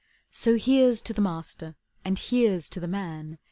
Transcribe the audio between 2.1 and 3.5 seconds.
here's to the man!